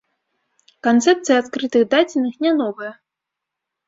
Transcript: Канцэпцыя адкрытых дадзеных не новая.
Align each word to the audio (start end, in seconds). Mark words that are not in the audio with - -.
Канцэпцыя 0.85 1.37
адкрытых 1.41 1.83
дадзеных 1.91 2.33
не 2.47 2.51
новая. 2.63 2.91